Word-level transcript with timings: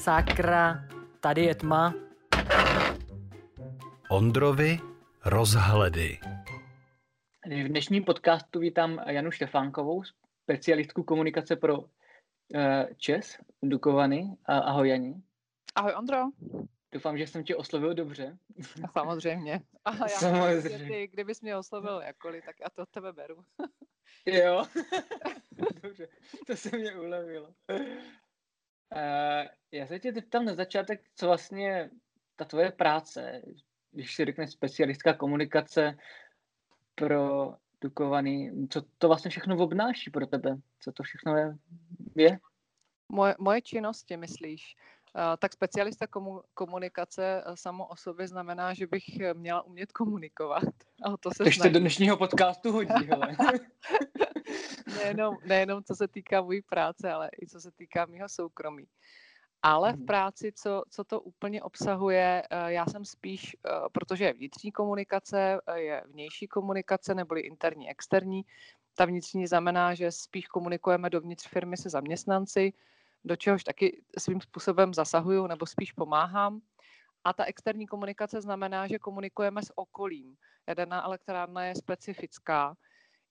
Sakra, 0.00 0.88
tady 1.20 1.44
je 1.44 1.54
tma. 1.54 1.94
Ondrovi 4.10 4.78
rozhledy. 5.24 6.18
V 7.46 7.68
dnešním 7.68 8.04
podcastu 8.04 8.58
vítám 8.58 9.00
Janu 9.06 9.30
Štefánkovou, 9.30 10.02
specialistku 10.42 11.02
komunikace 11.02 11.56
pro 11.56 11.78
uh, 11.78 11.86
ČES, 12.96 13.38
Dukovany. 13.62 14.36
Ahoj 14.44 14.88
Jani. 14.88 15.14
Ahoj 15.74 15.94
Ondro. 15.98 16.18
Doufám, 16.92 17.18
že 17.18 17.26
jsem 17.26 17.44
tě 17.44 17.56
oslovil 17.56 17.94
dobře. 17.94 18.38
A 18.84 19.00
samozřejmě. 19.00 19.60
A 19.84 19.96
já 19.96 20.08
Samozřejmě. 20.08 20.88
Ty, 20.88 21.08
kdybys 21.12 21.40
mě 21.40 21.56
oslovil 21.56 22.00
jakkoliv, 22.00 22.44
tak 22.44 22.56
já 22.60 22.70
to 22.70 22.82
od 22.82 22.88
tebe 22.88 23.12
beru. 23.12 23.44
jo. 24.26 24.64
dobře, 25.82 26.08
to 26.46 26.56
se 26.56 26.78
mě 26.78 26.96
ulevilo. 26.96 27.54
Uh, 28.96 29.48
já 29.72 29.86
se 29.86 29.98
tě 29.98 30.12
zeptám 30.12 30.44
na 30.44 30.54
začátek, 30.54 31.00
co 31.16 31.26
vlastně 31.26 31.90
ta 32.36 32.44
tvoje 32.44 32.72
práce, 32.72 33.42
když 33.92 34.14
si 34.14 34.24
řekne 34.24 34.46
specialistka 34.46 35.14
komunikace 35.14 35.98
pro 36.94 37.54
Dukovaný, 37.80 38.68
co 38.68 38.82
to 38.98 39.08
vlastně 39.08 39.30
všechno 39.30 39.56
obnáší 39.56 40.10
pro 40.10 40.26
tebe? 40.26 40.56
Co 40.80 40.92
to 40.92 41.02
všechno 41.02 41.36
je? 41.36 41.56
je? 42.16 42.38
Moje, 43.08 43.34
moje 43.38 43.62
činnosti, 43.62 44.16
myslíš? 44.16 44.76
Uh, 45.14 45.36
tak 45.38 45.52
specialista 45.52 46.06
komu, 46.06 46.42
komunikace 46.54 47.44
uh, 47.46 47.54
samo 47.54 47.86
o 47.86 47.96
sobě 47.96 48.28
znamená, 48.28 48.74
že 48.74 48.86
bych 48.86 49.04
měla 49.32 49.62
umět 49.62 49.92
komunikovat. 49.92 50.64
A 51.04 51.16
to 51.16 51.30
se 51.30 51.44
Takže 51.44 51.70
do 51.70 51.80
dnešního 51.80 52.16
podcastu 52.16 52.72
hodí, 52.72 53.06
hele. 53.08 53.36
nejenom, 54.90 55.36
nejenom 55.44 55.82
co 55.84 55.94
se 55.94 56.08
týká 56.08 56.42
mojí 56.42 56.62
práce, 56.62 57.12
ale 57.12 57.30
i 57.42 57.46
co 57.46 57.60
se 57.60 57.70
týká 57.70 58.06
mého 58.06 58.28
soukromí. 58.28 58.86
Ale 59.62 59.92
v 59.92 59.96
mhm. 59.96 60.06
práci, 60.06 60.52
co, 60.52 60.82
co 60.90 61.04
to 61.04 61.20
úplně 61.20 61.62
obsahuje, 61.62 62.42
eh, 62.50 62.72
já 62.72 62.86
jsem 62.86 63.04
spíš, 63.04 63.56
eh, 63.66 63.70
protože 63.92 64.24
je 64.24 64.32
vnitřní 64.32 64.72
komunikace, 64.72 65.60
eh, 65.66 65.80
je 65.80 66.02
vnější 66.06 66.48
komunikace, 66.48 67.14
neboli 67.14 67.40
interní, 67.40 67.90
externí. 67.90 68.42
Ta 68.94 69.04
vnitřní 69.04 69.46
znamená, 69.46 69.94
že 69.94 70.12
spíš 70.12 70.46
komunikujeme 70.46 71.10
dovnitř 71.10 71.48
firmy 71.48 71.76
se 71.76 71.90
zaměstnanci, 71.90 72.72
do 73.24 73.36
čehož 73.36 73.64
taky 73.64 74.02
svým 74.18 74.40
způsobem 74.40 74.94
zasahuju 74.94 75.46
nebo 75.46 75.66
spíš 75.66 75.92
pomáhám. 75.92 76.60
A 77.24 77.32
ta 77.32 77.44
externí 77.44 77.86
komunikace 77.86 78.40
znamená, 78.40 78.86
že 78.86 78.98
komunikujeme 78.98 79.62
s 79.62 79.78
okolím. 79.78 80.36
Jaderná 80.66 81.04
elektrárna 81.04 81.64
je 81.64 81.74
specifická, 81.74 82.76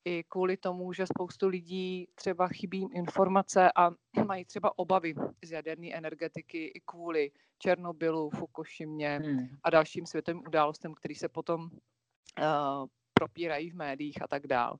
i 0.05 0.23
kvůli 0.23 0.58
tomu, 0.58 0.94
že 0.94 1.05
spoustu 1.05 1.47
lidí 1.47 2.08
třeba 2.16 2.47
chybí 2.47 2.88
informace 2.94 3.72
a 3.75 3.92
mají 4.28 4.45
třeba 4.45 4.78
obavy 4.78 5.14
z 5.45 5.52
jaderné 5.52 5.94
energetiky 5.94 6.66
i 6.66 6.81
kvůli 6.86 7.31
Černobylu, 7.59 8.30
Fukushimě 8.30 9.20
hmm. 9.23 9.47
a 9.64 9.70
dalším 9.70 10.05
světovým 10.05 10.44
událostem, 10.47 10.94
které 10.94 11.16
se 11.16 11.30
potom 11.30 11.61
uh, 11.61 12.88
propírají 13.14 13.70
v 13.70 13.75
médiích 13.75 14.22
a 14.22 14.27
tak 14.27 14.47
dál. 14.47 14.77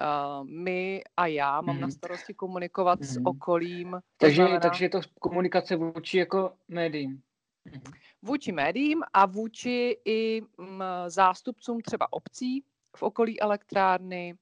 Uh, 0.00 0.46
my 0.48 1.02
a 1.16 1.26
já 1.26 1.60
mám 1.60 1.74
hmm. 1.74 1.80
na 1.80 1.90
starosti 1.90 2.34
komunikovat 2.34 2.98
hmm. 2.98 3.08
s 3.08 3.20
okolím. 3.24 4.00
Takže, 4.16 4.36
znamená, 4.36 4.60
takže 4.60 4.84
je 4.84 4.88
to 4.88 5.00
komunikace 5.20 5.76
vůči 5.76 6.18
jako 6.18 6.52
médiím. 6.68 7.22
Hmm. 7.66 7.82
Vůči 8.22 8.52
médiím 8.52 9.02
a 9.12 9.26
vůči 9.26 9.96
i 10.04 10.42
m, 10.58 10.84
zástupcům 11.08 11.80
třeba 11.80 12.12
obcí 12.12 12.64
v 12.96 13.02
okolí 13.02 13.40
elektrárny, 13.40 14.34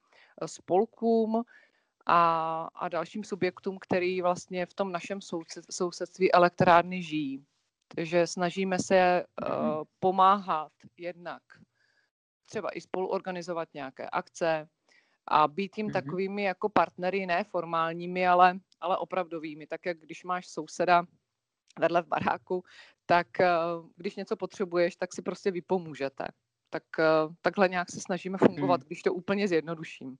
spolkům 0.46 1.42
a, 2.06 2.62
a 2.74 2.88
dalším 2.88 3.24
subjektům, 3.24 3.78
který 3.78 4.22
vlastně 4.22 4.66
v 4.66 4.74
tom 4.74 4.92
našem 4.92 5.18
sousedství 5.70 6.32
elektrárny 6.32 7.02
žijí. 7.02 7.44
Takže 7.94 8.26
snažíme 8.26 8.78
se 8.78 9.24
uh, 9.24 9.82
pomáhat 10.00 10.72
jednak 10.96 11.42
třeba 12.46 12.70
i 12.70 12.80
spolu 12.80 13.08
organizovat 13.08 13.68
nějaké 13.74 14.08
akce 14.10 14.68
a 15.26 15.48
být 15.48 15.78
jim 15.78 15.88
mm-hmm. 15.88 15.92
takovými 15.92 16.42
jako 16.42 16.68
partnery, 16.68 17.26
ne 17.26 17.44
formálními, 17.44 18.28
ale, 18.28 18.58
ale 18.80 18.96
opravdovými. 18.96 19.66
Tak 19.66 19.86
jak 19.86 19.98
když 19.98 20.24
máš 20.24 20.48
souseda 20.48 21.04
vedle 21.78 22.02
v 22.02 22.06
baráku, 22.06 22.64
tak 23.06 23.26
uh, 23.40 23.88
když 23.96 24.16
něco 24.16 24.36
potřebuješ, 24.36 24.96
tak 24.96 25.14
si 25.14 25.22
prostě 25.22 25.50
vypomůžete. 25.50 26.24
Tak 26.70 26.82
uh, 26.98 27.34
takhle 27.40 27.68
nějak 27.68 27.90
se 27.90 28.00
snažíme 28.00 28.38
fungovat, 28.38 28.80
mm. 28.80 28.86
když 28.86 29.02
to 29.02 29.14
úplně 29.14 29.48
zjednoduším. 29.48 30.16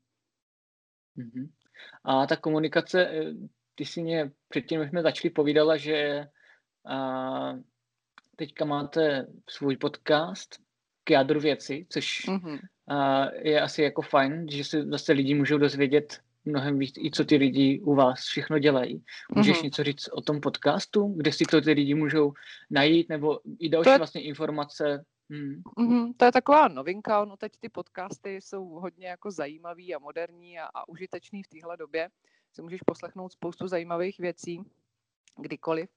Mm-hmm. 1.18 1.48
A 2.04 2.26
ta 2.26 2.36
komunikace, 2.36 3.06
eh, 3.06 3.32
ty 3.74 3.84
si 3.84 4.02
mě 4.02 4.30
předtím, 4.48 4.88
jsme 4.88 5.02
začali, 5.02 5.30
povídala, 5.30 5.76
že 5.76 6.26
a, 6.86 7.52
teďka 8.36 8.64
máte 8.64 9.26
svůj 9.48 9.76
podcast 9.76 10.56
k 11.04 11.10
jádru 11.10 11.40
věci, 11.40 11.86
což 11.88 12.28
mm-hmm. 12.28 12.58
a, 12.88 13.26
je 13.34 13.60
asi 13.60 13.82
jako 13.82 14.02
fajn, 14.02 14.48
že 14.50 14.64
se 14.64 14.84
zase 14.84 15.12
lidi 15.12 15.34
můžou 15.34 15.58
dozvědět 15.58 16.20
mnohem 16.44 16.78
víc, 16.78 16.94
i 16.98 17.10
co 17.10 17.24
ty 17.24 17.36
lidi 17.36 17.80
u 17.80 17.94
vás 17.94 18.20
všechno 18.20 18.58
dělají. 18.58 19.04
Můžeš 19.34 19.58
mm-hmm. 19.58 19.64
něco 19.64 19.84
říct 19.84 20.08
o 20.08 20.20
tom 20.20 20.40
podcastu, 20.40 21.14
kde 21.16 21.32
si 21.32 21.44
to 21.44 21.60
ty 21.60 21.72
lidi 21.72 21.94
můžou 21.94 22.32
najít, 22.70 23.08
nebo 23.08 23.40
i 23.58 23.68
další 23.68 23.90
je... 23.90 23.98
vlastně 23.98 24.22
informace 24.22 25.04
Hmm. 25.30 25.62
Mm-hmm, 25.78 26.12
to 26.16 26.24
je 26.24 26.32
taková 26.32 26.68
novinka, 26.68 27.24
no 27.24 27.36
teď 27.36 27.52
ty 27.60 27.68
podcasty 27.68 28.34
jsou 28.36 28.64
hodně 28.64 29.08
jako 29.08 29.30
zajímavý 29.30 29.94
a 29.94 29.98
moderní 29.98 30.58
a, 30.58 30.66
a 30.74 30.88
užitečný 30.88 31.42
v 31.42 31.48
téhle 31.48 31.76
době. 31.76 32.10
Si 32.52 32.62
můžeš 32.62 32.80
poslechnout 32.86 33.32
spoustu 33.32 33.68
zajímavých 33.68 34.18
věcí 34.18 34.60
kdykoliv. 35.36 35.90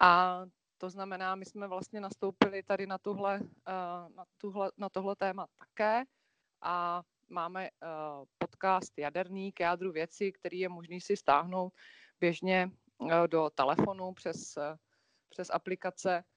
A 0.00 0.42
to 0.78 0.90
znamená, 0.90 1.34
my 1.34 1.44
jsme 1.44 1.68
vlastně 1.68 2.00
nastoupili 2.00 2.62
tady 2.62 2.86
na, 2.86 2.98
tuhle, 2.98 3.40
uh, 3.40 4.16
na, 4.16 4.24
tuhle, 4.38 4.70
na 4.76 4.88
tohle 4.88 5.16
téma 5.16 5.46
také 5.58 6.04
a 6.62 7.02
máme 7.28 7.70
uh, 7.70 8.24
podcast 8.38 8.98
Jaderný 8.98 9.52
k 9.52 9.60
jádru 9.60 9.92
věci, 9.92 10.32
který 10.32 10.58
je 10.58 10.68
možný 10.68 11.00
si 11.00 11.16
stáhnout 11.16 11.72
běžně 12.20 12.70
uh, 12.98 13.26
do 13.26 13.50
telefonu 13.50 14.12
přes, 14.14 14.58
přes 15.28 15.50
aplikace 15.50 16.24
Eh, 16.24 16.31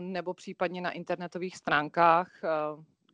nebo 0.00 0.34
případně 0.34 0.80
na 0.80 0.90
internetových 0.90 1.56
stránkách, 1.56 2.44
eh, 2.44 2.48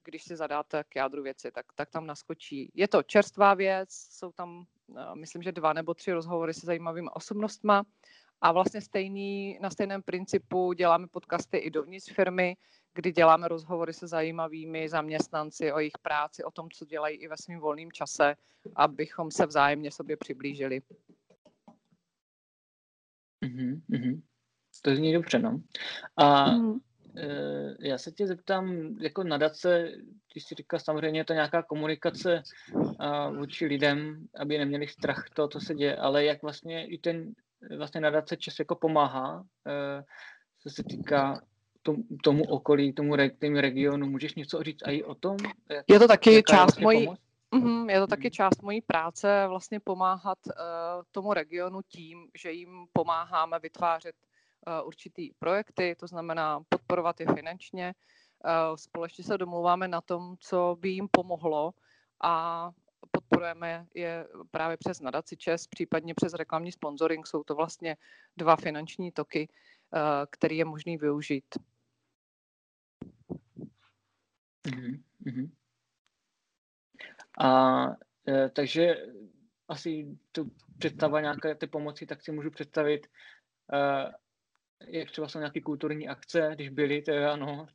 když 0.05 0.23
si 0.23 0.37
zadáte 0.37 0.85
k 0.89 0.97
jádru 0.97 1.23
věci, 1.23 1.51
tak, 1.51 1.67
tak 1.75 1.91
tam 1.91 2.07
naskočí. 2.07 2.71
Je 2.75 2.89
to 2.89 3.03
čerstvá 3.03 3.55
věc, 3.55 3.89
jsou 3.91 4.33
tam, 4.33 4.67
eh, 4.97 5.15
myslím, 5.15 5.43
že 5.43 5.53
dva 5.53 5.73
nebo 5.73 5.95
tři 5.95 6.13
rozhovory 6.13 6.55
se 6.55 6.67
zajímavými 6.67 7.09
osobnostma 7.15 7.83
a 8.41 8.53
vlastně 8.53 8.81
stejný, 8.81 9.59
na 9.61 9.71
stejném 9.71 10.03
principu 10.03 10.73
děláme 10.73 11.07
podcasty 11.07 11.57
i 11.57 11.71
dovnitř 11.71 12.13
firmy, 12.13 12.57
kdy 12.95 13.13
děláme 13.13 13.49
rozhovory 13.49 13.93
se 13.93 14.07
zajímavými 14.07 14.89
zaměstnanci 14.89 15.73
o 15.73 15.79
jejich 15.79 15.99
práci, 16.03 16.45
o 16.45 16.51
tom, 16.51 16.71
co 16.71 16.85
dělají 16.85 17.17
i 17.17 17.29
ve 17.29 17.37
svém 17.37 17.61
volném 17.61 17.93
čase, 17.93 18.37
abychom 18.77 19.31
se 19.31 19.47
vzájemně 19.47 19.91
sobě 19.91 20.17
přiblížili. 20.17 20.83
Mm-hmm. 23.45 24.23
To 24.83 24.95
zní 24.95 25.13
dobře, 25.13 25.39
no. 25.39 25.61
A 26.17 26.51
mm. 26.51 26.79
e, 27.17 27.89
já 27.89 27.99
se 27.99 28.13
tě 28.13 28.27
zeptám, 28.27 28.97
jako 29.01 29.25
nadace, 29.25 29.93
ty 30.33 30.41
jsi 30.41 30.55
říkal, 30.55 30.81
samozřejmě 30.81 31.21
je 31.21 31.25
to 31.25 31.33
nějaká 31.33 31.63
komunikace 31.63 32.43
a, 32.99 33.31
vůči 33.31 33.67
lidem, 33.67 34.27
aby 34.37 34.59
neměli 34.59 34.89
strach 34.89 35.25
to, 35.35 35.49
co 35.49 35.61
se 35.61 35.75
děje, 35.75 35.97
ale 35.97 36.25
jak 36.25 36.43
vlastně 36.43 36.87
i 36.87 36.99
ten 36.99 37.33
vlastně 37.77 38.01
nadace 38.01 38.37
čas 38.37 38.59
jako 38.59 38.75
pomáhá, 38.75 39.45
e, 39.67 40.05
co 40.63 40.71
se 40.71 40.85
týká 40.85 41.41
tomu, 41.83 42.05
tomu 42.25 42.45
okolí, 42.45 42.93
tomu, 42.93 43.17
re, 43.17 43.31
tomu 43.31 43.61
regionu. 43.61 44.07
Můžeš 44.07 44.35
něco 44.35 44.63
říct 44.63 44.83
i 44.89 45.05
o 45.05 45.15
tom? 45.15 45.37
Jak, 45.71 45.85
je 45.89 45.99
to 45.99 46.09
taky 46.09 46.43
část 46.43 46.61
vlastně 46.61 46.85
mojí, 46.85 47.09
Mm, 47.54 47.91
je 47.91 48.01
to 48.01 48.07
taky 48.07 48.31
část 48.31 48.63
mojí 48.63 48.81
práce 48.81 49.45
vlastně 49.49 49.81
pomáhat 49.81 50.39
uh, 50.47 50.53
tomu 51.10 51.33
regionu 51.33 51.81
tím, 51.89 52.28
že 52.34 52.53
jim 52.53 52.87
pomáháme 52.93 53.59
vytvářet 53.59 54.15
určitý 54.84 55.30
projekty, 55.39 55.97
to 55.98 56.07
znamená 56.07 56.60
podporovat 56.68 57.21
je 57.21 57.27
finančně. 57.34 57.95
Eh, 58.45 58.77
společně 58.77 59.24
se 59.24 59.39
domluváme 59.39 59.89
na 59.89 60.01
tom, 60.01 60.36
co 60.41 60.77
by 60.80 60.89
jim 60.89 61.09
pomohlo 61.10 61.74
a 62.22 62.71
podporujeme 63.10 63.86
je 63.95 64.28
právě 64.51 64.77
přes 64.77 65.01
nadaci 65.01 65.36
ČES, 65.36 65.66
případně 65.66 66.15
přes 66.15 66.34
reklamní 66.34 66.72
sponsoring. 66.72 67.27
Jsou 67.27 67.45
to 67.45 67.54
vlastně 67.54 67.97
dva 68.36 68.57
finanční 68.57 69.12
toky, 69.12 69.48
eh, 69.95 70.27
které 70.30 70.54
je 70.54 70.65
možný 70.65 70.97
využít. 70.97 71.45
Mm-hmm. 74.66 75.51
A 77.39 77.86
e, 78.28 78.48
takže 78.48 78.97
asi 79.68 80.18
tu 80.33 80.51
představa 80.78 81.21
nějaké 81.21 81.54
ty 81.54 81.66
pomoci, 81.66 82.06
tak 82.06 82.22
si 82.22 82.33
můžu 82.33 82.51
představit 82.51 83.06
e, 83.72 84.13
jak 84.86 85.10
třeba 85.10 85.28
jsou 85.28 85.38
nějaké 85.38 85.60
kulturní 85.60 86.09
akce, 86.09 86.50
když 86.54 86.68
byly, 86.68 87.03
to 87.03 87.10
je 87.10 87.30
ano. 87.30 87.66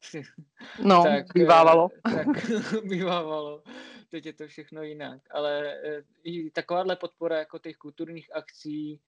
No, 0.84 1.04
tak, 1.08 1.26
bývávalo. 1.34 1.90
Tak 2.04 2.28
bývávalo. 2.84 3.64
Teď 4.10 4.26
je 4.26 4.34
to 4.34 4.48
všechno 4.48 4.84
jinak. 4.84 5.22
Ale 5.32 5.76
eh, 5.84 6.04
i 6.24 6.52
takováhle 6.52 6.96
podpora 6.96 7.38
jako 7.38 7.60
těch 7.60 7.78
kulturních 7.78 8.36
akcí. 8.36 9.00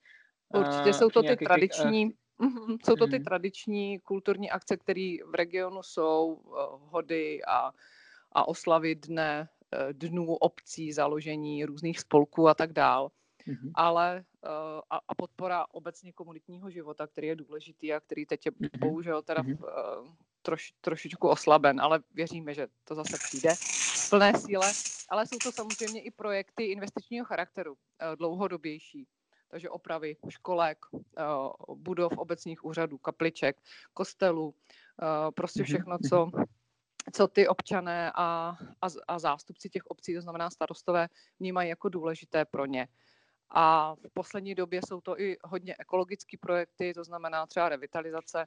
Určitě 0.54 0.94
jsou 0.94 1.10
to 1.10 1.24
ty 1.24 1.36
tradiční, 1.36 2.14
Mm-hmm. 2.40 2.78
Jsou 2.86 2.96
to 2.96 3.08
ty 3.08 3.16
Mhm. 3.16 3.24
tradiční 3.24 4.00
kulturní 4.00 4.52
akce, 4.52 4.78
které 4.78 5.16
v 5.26 5.36
regionu 5.36 5.84
jsou, 5.84 6.42
eh, 6.46 6.60
hody 6.72 7.40
a, 7.48 7.72
a 8.32 8.48
oslavy 8.48 8.96
dne, 8.96 9.50
eh, 9.74 9.94
dnů 9.94 10.36
obcí, 10.36 10.94
založení 10.94 11.66
různých 11.66 12.00
spolků 12.00 12.48
a 12.48 12.54
tak 12.54 12.74
dál. 12.74 13.10
Mhm. 13.48 13.72
Ale 13.76 14.18
eh, 14.18 14.37
a, 14.90 15.00
a 15.08 15.16
podpora 15.16 15.66
obecně 15.72 16.14
komunitního 16.14 16.70
života, 16.70 17.08
který 17.08 17.28
je 17.28 17.36
důležitý 17.36 17.94
a 17.94 18.00
který 18.00 18.26
teď 18.26 18.46
je 18.46 18.52
Mhm. 18.60 18.70
bohužel 18.80 19.22
teda 19.22 19.42
Mhm. 19.42 19.58
v, 19.58 19.64
eh, 19.64 20.16
troš, 20.42 20.74
trošičku 20.82 21.30
oslaben, 21.30 21.82
ale 21.82 22.00
věříme, 22.14 22.54
že 22.54 22.68
to 22.84 22.96
zase 22.96 23.18
přijde 23.24 23.56
v 23.56 24.10
plné 24.10 24.34
síle. 24.46 24.72
Ale 25.10 25.28
jsou 25.28 25.38
to 25.44 25.52
samozřejmě 25.52 26.02
i 26.02 26.12
projekty 26.12 26.64
investičního 26.64 27.26
charakteru, 27.26 27.78
eh, 28.00 28.16
dlouhodobější. 28.16 29.08
Takže 29.50 29.70
opravy 29.70 30.18
školek, 30.30 30.78
eh, 31.18 31.24
budov 31.76 32.14
obecních 32.18 32.66
úřadů, 32.66 32.98
kapliček, 32.98 33.62
kostelů, 33.94 34.56
prostě 35.36 35.60
Mhm, 35.60 35.66
všechno, 35.66 35.98
co, 36.10 36.32
co 37.14 37.28
ty 37.28 37.48
občané 37.48 38.12
a, 38.16 38.58
a, 38.82 38.88
a 39.08 39.20
zástupci 39.20 39.70
těch 39.70 39.86
obcí, 39.86 40.16
to 40.16 40.22
znamená 40.22 40.50
starostové, 40.50 41.08
vnímají 41.40 41.70
jako 41.70 41.90
důležité 41.90 42.46
pro 42.46 42.66
ně. 42.66 42.88
A 43.50 43.96
v 43.96 44.14
poslední 44.14 44.56
době 44.56 44.82
jsou 44.88 45.02
to 45.02 45.22
i 45.22 45.38
hodně 45.44 45.76
ekologické 45.80 46.38
projekty, 46.38 46.94
to 46.94 47.04
znamená 47.04 47.46
třeba 47.46 47.70
revitalizace 47.70 48.46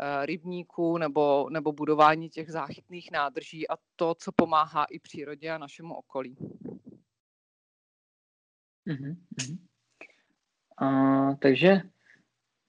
eh, 0.00 0.26
rybníků 0.26 0.98
nebo, 0.98 1.48
nebo 1.50 1.72
budování 1.72 2.30
těch 2.30 2.50
záchytných 2.50 3.10
nádrží 3.10 3.68
a 3.68 3.76
to, 3.96 4.14
co 4.14 4.32
pomáhá 4.32 4.84
i 4.84 4.98
přírodě 4.98 5.50
a 5.50 5.58
našemu 5.58 5.94
okolí. 5.94 6.36
Mhm. 8.84 9.24
A, 10.76 11.34
takže, 11.34 11.80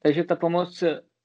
takže 0.04 0.24
ta 0.24 0.36
pomoc 0.36 0.84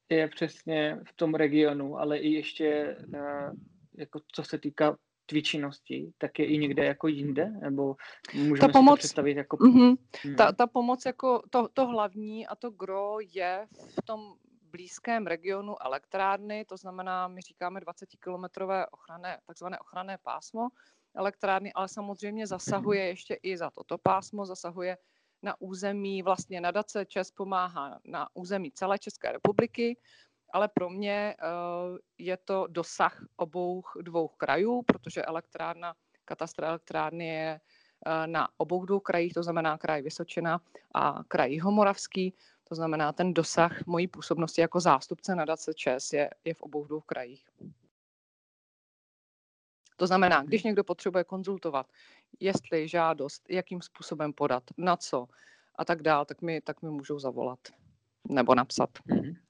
je 0.08 0.28
přesně 0.28 1.00
v 1.08 1.12
tom 1.12 1.34
regionu, 1.34 1.99
ale 1.99 2.19
i 2.19 2.28
ještě, 2.28 2.96
eh, 3.14 3.50
jako 3.94 4.20
co 4.32 4.44
se 4.44 4.58
týká 4.58 4.96
tvý 5.29 5.43
činnosti, 5.43 6.13
tak 6.19 6.39
je 6.39 6.47
i 6.47 6.59
někde 6.59 6.85
jako 6.85 7.09
jinde? 7.09 7.47
Nebo 7.61 7.97
můžeme 8.35 8.73
si 8.73 8.79
pomoc- 8.79 8.93
to 8.93 8.97
představit 8.97 9.37
jako... 9.37 9.57
Mm-hmm. 9.57 9.97
Mhm, 10.25 10.37
Ta, 10.37 10.53
ta 10.53 10.67
pomoc 10.67 11.05
jako 11.07 11.43
to, 11.51 11.69
to 11.69 11.87
hlavní 11.87 12.47
a 12.47 12.57
to 12.57 12.71
gro 12.71 13.17
je 13.21 13.67
v 13.99 14.03
tom 14.05 14.35
blízkém 14.71 15.27
regionu 15.27 15.83
elektrárny, 15.83 16.65
to 16.65 16.77
znamená, 16.77 17.29
my 17.29 17.41
říkáme 17.41 17.81
20-kilometrové 17.81 18.87
ochranné, 18.91 19.39
takzvané 19.47 19.79
ochranné 19.79 20.19
pásmo 20.23 20.69
elektrárny, 21.15 21.73
ale 21.73 21.89
samozřejmě 21.89 22.47
zasahuje 22.47 23.07
ještě 23.07 23.35
i 23.43 23.57
za 23.57 23.71
toto 23.71 23.99
pásmo, 23.99 24.47
zasahuje 24.47 24.97
na 25.43 25.61
území, 25.61 26.23
vlastně 26.23 26.61
nadace 26.61 27.07
ČES 27.07 27.31
pomáhá 27.31 28.01
na 28.05 28.29
území 28.35 28.73
celé 28.73 28.99
České 28.99 29.33
republiky, 29.33 29.97
ale 30.50 30.69
pro 30.69 30.91
mě 30.91 31.35
eh, 31.39 31.45
je 32.19 32.37
to 32.37 32.67
dosah 32.71 33.25
obou 33.37 33.83
dvou 34.00 34.29
krajů, 34.29 34.83
protože 34.83 35.23
elektrárna, 35.23 35.95
katastr 36.25 36.65
elektrárny 36.65 37.29
je 37.29 37.61
eh, 38.06 38.27
na 38.27 38.49
obou 38.56 38.85
dvou 38.85 39.00
krajích, 39.00 39.33
to 39.35 39.43
znamená 39.43 39.79
kraj 39.79 40.03
Vysočina 40.03 40.61
a 40.95 41.25
kraj 41.29 41.53
Jihomoravský, 41.53 42.35
to 42.65 42.75
znamená 42.75 43.12
ten 43.12 43.35
dosah 43.35 43.87
mojí 43.87 44.09
působnosti 44.09 44.61
jako 44.61 44.81
zástupce 44.81 45.35
nadace 45.35 45.75
ČES 45.75 46.12
je, 46.12 46.31
je 46.45 46.55
v 46.55 46.62
obou 46.62 46.85
dvou 46.85 47.01
krajích. 47.01 47.49
To 49.97 50.06
znamená, 50.06 50.43
když 50.43 50.62
někdo 50.62 50.85
potřebuje 50.85 51.25
konzultovat, 51.25 51.87
jestli 52.41 52.89
žádost, 52.89 53.51
jakým 53.51 53.83
způsobem 53.83 54.33
podat, 54.33 54.62
na 54.77 54.97
co 54.97 55.29
a 55.75 55.85
tak 55.85 56.03
dál, 56.03 56.25
tak 56.25 56.43
mi, 56.43 56.61
tak 56.61 56.83
mi 56.83 56.91
můžou 56.91 57.19
zavolat 57.19 57.59
nebo 58.29 58.55
napsat. 58.55 58.91
mhm. 59.06 59.48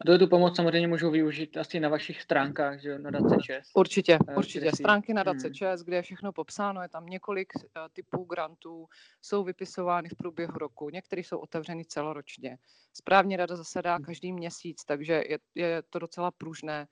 A 0.00 0.04
to 0.06 0.18
tu 0.18 0.26
pomoc 0.26 0.56
samozřejmě 0.56 0.88
můžou 0.88 1.10
využít 1.10 1.56
asi 1.56 1.80
na 1.80 1.88
vašich 1.88 2.22
stránkách, 2.22 2.80
že 2.80 2.98
na 2.98 3.10
Dace 3.10 3.36
ČES. 3.42 3.70
Určitě, 3.74 4.18
Eh, 4.28 4.36
určitě. 4.36 4.70
Stránky 4.74 5.14
na 5.14 5.22
Dace 5.22 5.46
Hmm. 5.46 5.54
ČES, 5.54 5.82
kde 5.82 5.96
je 5.96 6.02
všechno 6.02 6.32
popsáno, 6.32 6.82
je 6.82 6.88
tam 6.88 7.06
několik 7.06 7.52
eh, 7.56 7.80
typů 7.92 8.24
grantů, 8.24 8.86
jsou 9.22 9.44
vypisovány 9.44 10.08
v 10.08 10.16
průběhu 10.18 10.52
roku, 10.58 10.90
některé 10.90 11.20
jsou 11.20 11.38
otevřeny 11.38 11.84
celoročně. 11.84 12.58
Správně 12.92 13.36
rada 13.36 13.56
zasedá 13.56 13.94
Hmm. 13.94 14.04
každý 14.04 14.32
měsíc, 14.32 14.84
takže 14.84 15.12
je, 15.28 15.38
je 15.54 15.82
to 15.90 15.98
docela 15.98 16.30
pružné 16.30 16.86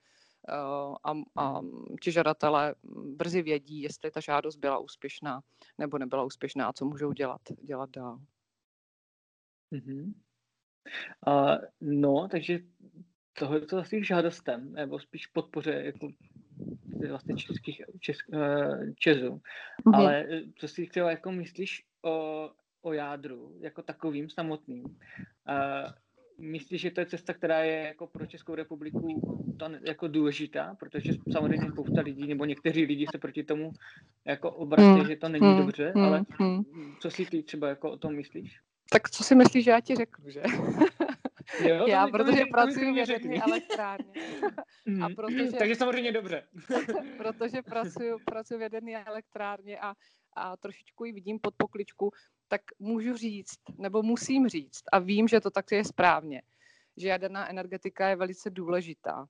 eh, 0.49 0.53
a, 1.03 1.11
a 1.35 1.61
ti 2.01 2.11
žadatelé 2.11 2.75
brzy 3.15 3.41
vědí, 3.41 3.81
jestli 3.81 4.11
ta 4.11 4.19
žádost 4.19 4.55
byla 4.55 4.77
úspěšná 4.77 5.41
nebo 5.77 5.97
nebyla 5.97 6.23
úspěšná 6.23 6.67
a 6.67 6.73
co 6.73 6.85
můžou 6.85 7.11
dělat, 7.11 7.41
dělat 7.63 7.89
dál. 7.89 8.19
Mhm. 9.71 10.24
A, 11.27 11.57
no, 11.81 12.27
takže 12.31 12.59
tohle 13.39 13.61
to 13.61 13.77
asi 13.77 14.01
k 14.01 14.05
žádostem, 14.05 14.73
nebo 14.73 14.99
spíš 14.99 15.27
podpoře 15.27 15.71
jako 15.85 16.09
vlastně 17.09 17.35
českých 17.35 17.81
česk, 17.99 18.25
eh, 18.33 18.93
Čezů. 18.99 19.41
Mhm. 19.85 19.95
Ale 19.95 20.25
eh, 20.29 20.41
co 20.55 20.67
si 20.67 20.87
třeba 20.87 21.11
jako 21.11 21.31
myslíš 21.31 21.83
o, 22.05 22.49
o 22.81 22.93
jádru 22.93 23.57
jako 23.59 23.81
takovým 23.81 24.29
samotným? 24.29 24.97
A 25.45 25.83
myslíš, 26.37 26.81
že 26.81 26.91
to 26.91 26.99
je 26.99 27.05
cesta, 27.05 27.33
která 27.33 27.59
je 27.59 27.87
jako 27.87 28.07
pro 28.07 28.25
Českou 28.25 28.55
republiku 28.55 29.21
ta 29.59 29.71
jako 29.81 30.07
důležitá, 30.07 30.75
protože 30.79 31.13
samozřejmě 31.31 31.71
spousta 31.71 32.01
lidí 32.01 32.27
nebo 32.27 32.45
někteří 32.45 32.85
lidi 32.85 33.05
se 33.11 33.17
proti 33.17 33.43
tomu 33.43 33.71
jako 34.25 34.51
obrací, 34.51 34.85
Hmm, 34.85 35.07
že 35.07 35.15
to 35.15 35.29
není 35.29 35.47
hmm, 35.47 35.57
dobře, 35.57 35.91
hmm, 35.95 36.05
ale 36.05 36.23
hmm. 36.29 36.63
co 36.99 37.11
si 37.11 37.25
ty 37.25 37.43
třeba 37.43 37.67
jako 37.69 37.91
o 37.91 37.97
tom 37.97 38.15
myslíš? 38.15 38.59
Tak 38.91 39.09
co 39.09 39.23
si 39.23 39.35
myslíš, 39.35 39.65
že 39.65 39.71
já 39.71 39.81
ti 39.81 39.95
řeknu, 39.95 40.29
že? 40.29 40.43
Jo, 41.63 41.85
já, 41.87 42.07
protože 42.07 42.43
mi 42.43 42.49
pracuji 42.49 42.91
v 43.01 43.05
řekni. 43.05 43.41
elektrárně. 43.41 44.13
A 44.85 45.07
Mhm. 45.07 45.15
protože- 45.15 45.51
Takže 45.57 45.75
samozřejmě 45.75 46.11
dobře. 46.11 46.47
protože 47.17 47.61
pracuji, 47.61 48.11
pracuji 48.25 48.57
v 48.57 48.61
jaderné 48.61 49.03
elektrárně 49.05 49.79
a, 49.79 49.93
a 50.33 50.57
trošičku 50.57 51.05
ji 51.05 51.11
vidím 51.11 51.39
pod 51.39 51.53
pokličku, 51.57 52.11
tak 52.47 52.61
můžu 52.79 53.17
říct, 53.17 53.59
nebo 53.77 54.03
musím 54.03 54.47
říct, 54.47 54.83
a 54.91 54.99
vím, 54.99 55.27
že 55.27 55.41
to 55.41 55.51
tak 55.51 55.71
je 55.71 55.85
správně, 55.85 56.41
že 56.97 57.07
jaderná 57.07 57.49
energetika 57.49 58.07
je 58.09 58.15
velice 58.15 58.49
důležitá. 58.49 59.25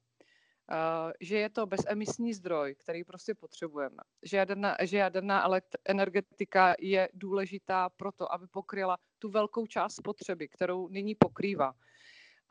Uh, 0.71 1.11
že 1.21 1.37
je 1.37 1.49
to 1.49 1.65
bezemisní 1.65 2.33
zdroj, 2.33 2.75
který 2.75 3.03
prostě 3.03 3.35
potřebujeme. 3.35 3.97
Že 4.23 4.37
jaderná, 4.37 4.75
že 4.81 4.97
jaderná 4.97 5.49
energetika 5.85 6.75
je 6.79 7.09
důležitá 7.13 7.89
proto, 7.89 8.33
aby 8.33 8.47
pokryla 8.47 8.97
tu 9.19 9.29
velkou 9.29 9.65
část 9.65 9.95
spotřeby, 9.95 10.47
kterou 10.47 10.87
nyní 10.87 11.15
pokrývá. 11.15 11.73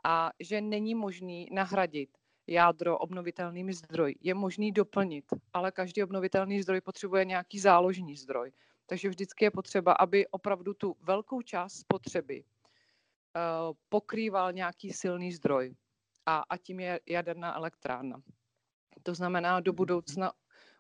A 0.04 0.30
že 0.40 0.60
není 0.60 0.94
možný 0.94 1.48
nahradit 1.52 2.10
jádro 2.46 2.98
obnovitelnými 2.98 3.72
zdroji. 3.72 4.14
Je 4.20 4.34
možný 4.34 4.72
doplnit, 4.72 5.24
ale 5.52 5.72
každý 5.72 6.02
obnovitelný 6.02 6.62
zdroj 6.62 6.80
potřebuje 6.80 7.24
nějaký 7.24 7.58
záložní 7.58 8.16
zdroj. 8.16 8.52
Takže 8.86 9.08
vždycky 9.08 9.44
je 9.44 9.50
potřeba, 9.50 9.92
aby 9.92 10.26
opravdu 10.26 10.74
tu 10.74 10.96
velkou 11.00 11.42
část 11.42 11.74
spotřeby 11.74 12.44
uh, 12.44 13.76
pokrýval 13.88 14.52
nějaký 14.52 14.92
silný 14.92 15.32
zdroj. 15.32 15.74
A, 16.26 16.38
a 16.38 16.56
tím 16.56 16.80
je 16.80 17.00
jaderná 17.08 17.56
elektrárna. 17.56 18.22
To 19.02 19.14
znamená, 19.14 19.60
do 19.60 19.72
budoucna 19.72 20.32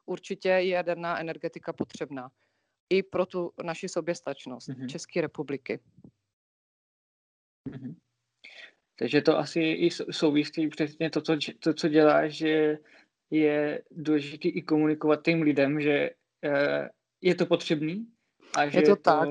určitě 0.06 0.48
je 0.48 0.68
jaderná 0.68 1.20
energetika 1.20 1.72
potřebná. 1.72 2.30
I 2.90 3.02
pro 3.02 3.26
tu 3.26 3.52
naši 3.64 3.88
soběstačnost 3.88 4.68
Mhm. 4.68 4.88
České 4.88 5.20
republiky. 5.20 5.80
Mhm. 7.68 7.96
Takže 8.98 9.22
to 9.22 9.38
asi 9.38 9.60
i 9.60 9.90
sou- 9.90 10.12
souvisí 10.12 10.68
přesně 10.68 11.10
to, 11.10 11.20
co, 11.20 11.36
to, 11.58 11.74
co 11.74 11.88
děláš, 11.88 12.32
že 12.32 12.78
je 13.30 13.82
důležité 13.90 14.48
i 14.48 14.62
komunikovat 14.62 15.24
těm 15.24 15.42
lidem, 15.42 15.80
že 15.80 16.10
eh, 16.44 16.88
je 17.20 17.34
to 17.34 17.46
potřebný 17.46 18.06
a 18.56 18.68
že 18.68 18.82
to 18.82 18.96
tak. 18.96 19.28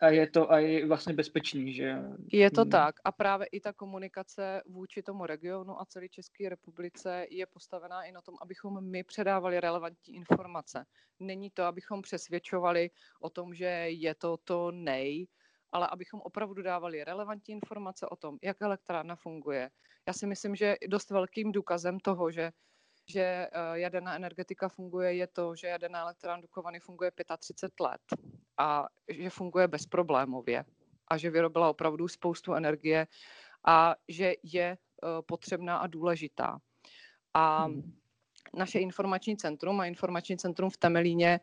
A 0.00 0.08
je 0.08 0.30
to 0.30 0.50
a 0.52 0.58
je 0.58 0.86
vlastně 0.86 1.14
bezpečný, 1.14 1.72
že 1.74 1.94
Je 2.32 2.50
to 2.50 2.64
Hmm. 2.64 2.70
tak 2.70 2.94
a 3.04 3.12
právě 3.12 3.46
i 3.46 3.60
ta 3.60 3.72
komunikace 3.72 4.62
vůči 4.66 5.02
tomu 5.02 5.26
regionu 5.26 5.80
a 5.80 5.84
celé 5.86 6.08
České 6.08 6.48
republice 6.48 7.26
je 7.30 7.46
postavená 7.46 8.02
i 8.04 8.12
na 8.12 8.20
tom, 8.22 8.34
abychom 8.42 8.90
my 8.90 9.04
předávali 9.04 9.60
relevantní 9.60 10.14
informace. 10.14 10.84
Není 11.18 11.50
to, 11.50 11.62
abychom 11.64 12.02
přesvědčovali 12.02 12.90
o 13.20 13.30
tom, 13.30 13.54
že 13.54 13.64
je 13.88 14.14
to 14.14 14.36
to 14.36 14.70
nej, 14.70 15.26
ale 15.72 15.88
abychom 15.90 16.20
opravdu 16.20 16.62
dávali 16.62 17.04
relevantní 17.04 17.54
informace 17.54 18.06
o 18.06 18.16
tom, 18.16 18.38
jak 18.42 18.62
elektrárna 18.62 19.16
funguje. 19.16 19.70
Já 20.08 20.12
si 20.12 20.26
myslím, 20.26 20.56
že 20.56 20.76
dost 20.88 21.10
velkým 21.10 21.52
důkazem 21.52 22.00
toho, 22.00 22.30
že 22.30 22.52
že 23.06 23.20
eh, 23.22 23.48
jaderná 23.74 24.14
energetika 24.14 24.68
funguje, 24.68 25.14
je 25.14 25.26
to, 25.26 25.54
že 25.54 25.66
jaderná 25.66 26.00
elektrárna 26.00 26.42
Dukovany 26.42 26.80
funguje 26.80 27.10
35 27.38 27.80
let 27.80 28.00
a 28.58 28.86
že 29.08 29.30
funguje 29.30 29.68
bezproblémově 29.68 30.64
a 31.08 31.16
že 31.16 31.30
vyrobila 31.30 31.70
opravdu 31.70 32.08
spoustu 32.08 32.54
energie 32.54 33.06
a 33.66 33.94
že 34.08 34.34
je 34.42 34.66
eh, 34.78 35.22
potřebná 35.26 35.76
a 35.76 35.86
důležitá. 35.86 36.58
A 37.34 37.68
Mhm. 37.68 37.92
naše 38.54 38.78
informační 38.78 39.36
centrum 39.36 39.80
a 39.80 39.86
informační 39.86 40.36
centrum 40.38 40.70
v 40.70 40.76
Temelíně 40.76 41.40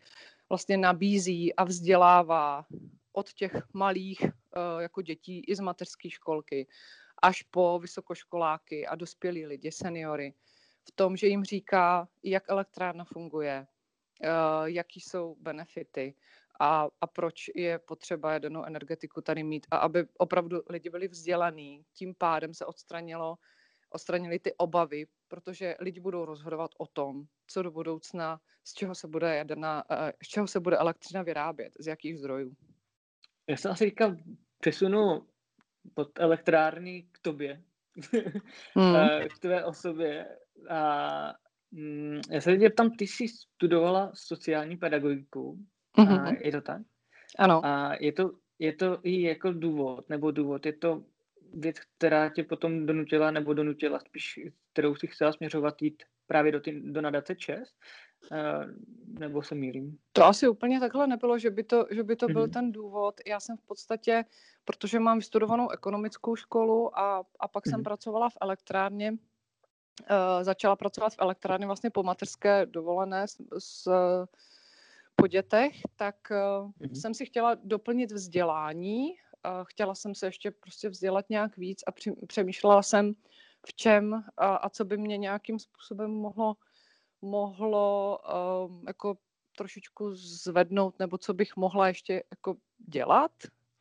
vlastně 0.50 0.78
nabízí 0.78 1.56
a 1.56 1.64
vzdělává 1.64 2.66
od 3.14 3.34
těch 3.34 3.52
malých 3.74 4.22
eh, 4.22 4.82
jako 4.82 5.02
dětí 5.02 5.40
i 5.40 5.56
z 5.56 5.60
mateřské 5.60 6.10
školky 6.10 6.68
až 7.22 7.44
po 7.44 7.80
vysokoškoláky 7.80 8.88
a 8.88 8.96
dospělí 8.96 9.46
lidi, 9.46 9.72
seniory, 9.72 10.34
v 10.88 10.92
tom, 10.96 11.18
že 11.18 11.28
jim 11.28 11.44
říká, 11.44 12.08
jak 12.24 12.50
elektrárna 12.50 13.06
funguje, 13.06 13.68
eh, 14.24 14.30
jaký 14.66 15.00
jsou 15.00 15.36
benefity 15.40 16.16
a, 16.60 16.88
a 17.02 17.08
proč 17.08 17.50
je 17.56 17.80
potřeba 17.80 18.34
jadernou 18.34 18.64
energetiku 18.64 19.22
tady 19.22 19.44
mít 19.44 19.68
a 19.72 19.78
aby 19.78 20.06
opravdu 20.18 20.62
lidi 20.70 20.90
byli 20.90 21.08
vzdělaní. 21.08 21.86
Tím 21.94 22.16
pádem 22.16 22.54
se 22.54 22.66
odstranilo, 22.66 23.36
odstranili 23.90 24.40
ty 24.40 24.54
obavy, 24.54 25.06
protože 25.28 25.76
lidi 25.80 26.00
budou 26.00 26.26
rozhodovat 26.26 26.72
o 26.78 26.88
tom, 26.88 27.26
co 27.48 27.64
do 27.64 27.72
budoucna, 27.72 28.40
z 28.64 28.74
čeho 28.74 28.96
se 28.96 29.08
bude 29.08 29.36
jaderná, 29.36 29.84
eh, 29.92 30.14
z 30.24 30.28
čeho 30.28 30.48
se 30.48 30.60
bude 30.60 30.78
elektřina 30.78 31.22
vyrábět, 31.22 31.74
z 31.80 31.88
jakých 31.88 32.20
zdrojů. 32.20 32.56
Já 33.48 33.58
se 33.58 33.70
asi 33.70 33.86
teďka 33.86 34.18
přesunu 34.60 35.28
pod 35.94 36.20
elektrárny 36.20 37.08
k 37.12 37.20
tobě, 37.20 37.64
hmm. 38.76 38.96
Eh, 38.96 39.28
k 39.30 39.40
tvé 39.40 39.66
osobě. 39.66 40.26
A 40.70 41.34
mm, 41.72 42.22
já 42.32 42.42
se 42.42 42.58
teď 42.58 42.76
tam, 42.76 42.92
ty 42.92 43.08
jsi 43.08 43.28
studovala 43.28 44.12
sociální 44.14 44.78
pedagogiku, 44.78 45.60
mm-hmm. 45.98 46.24
a 46.24 46.34
je 46.46 46.52
to 46.52 46.62
tak? 46.62 46.82
Ano. 47.40 47.66
A 47.66 47.96
je 48.00 48.12
to, 48.14 48.32
je 48.60 48.74
to 48.74 49.00
i 49.04 49.22
jako 49.22 49.52
důvod, 49.52 50.10
nebo 50.10 50.32
důvod, 50.32 50.66
je 50.66 50.74
to 50.74 51.04
věc, 51.54 51.76
která 51.98 52.30
tě 52.30 52.44
potom 52.44 52.86
donutila, 52.86 53.32
nebo 53.32 53.54
donutila 53.54 54.00
spíš, 54.00 54.40
kterou 54.74 54.96
si 54.96 55.08
chcela 55.08 55.34
směřovat 55.34 55.82
jít 55.82 56.04
právě 56.28 56.52
do, 56.52 56.60
ty, 56.60 56.82
do 56.82 57.02
nadace 57.02 57.36
ČES, 57.36 57.74
nebo 59.20 59.44
se 59.44 59.56
mýlím? 59.56 59.98
To 60.14 60.26
asi 60.26 60.48
úplně 60.48 60.80
takhle 60.80 61.08
nebylo, 61.08 61.40
že 61.40 61.50
by 61.50 61.64
to, 61.64 61.86
že 61.92 62.04
by 62.04 62.16
to 62.16 62.28
mm-hmm. 62.28 62.34
byl 62.34 62.42
mhm. 62.42 62.52
ten 62.52 62.72
důvod. 62.72 63.22
Já 63.28 63.40
jsem 63.40 63.58
v 63.58 63.62
podstatě, 63.62 64.26
protože 64.66 65.00
mám 65.00 65.18
vystudovanou 65.18 65.70
ekonomickou 65.70 66.36
školu 66.36 67.00
a, 67.00 67.24
a 67.40 67.48
pak 67.48 67.66
mm-hmm. 67.66 67.70
jsem 67.70 67.80
mhm. 67.80 67.84
pracovala 67.84 68.30
v 68.30 68.38
elektrárně, 68.42 69.12
uh, 69.12 69.18
začala 70.42 70.76
pracovat 70.76 71.14
v 71.14 71.20
elektrárně 71.20 71.66
vlastně 71.66 71.90
po 71.90 72.04
materské 72.04 72.66
dovolené 72.66 73.28
s, 73.28 73.38
s 73.58 73.88
po 75.16 75.28
dětech, 75.28 75.76
tak 75.96 76.16
uh, 76.32 76.72
mm-hmm. 76.72 77.02
jsem 77.02 77.14
si 77.14 77.26
chtěla 77.26 77.56
doplnit 77.64 78.12
vzdělání. 78.12 79.08
Uh, 79.10 79.64
chtěla 79.64 79.96
jsem 79.96 80.16
se 80.16 80.26
ještě 80.26 80.52
prostě 80.52 80.90
vzdělat 80.90 81.30
nějak 81.30 81.58
víc 81.58 81.84
a 81.88 81.92
při, 81.92 82.12
přemýšlela 82.28 82.84
jsem, 82.84 83.14
v 83.66 83.74
čem 83.74 84.24
a, 84.38 84.56
a 84.56 84.70
co 84.70 84.86
by 84.86 84.98
mě 84.98 85.18
nějakým 85.18 85.60
způsobem 85.60 86.12
mohlo, 86.12 86.56
mohlo 87.22 88.20
uh, 88.68 88.84
jako 88.88 89.18
trošičku 89.58 90.16
zvednout, 90.16 91.00
nebo 91.00 91.18
co 91.18 91.34
bych 91.34 91.58
mohla 91.58 91.88
ještě 91.88 92.24
jako 92.32 92.56
dělat. 92.78 93.32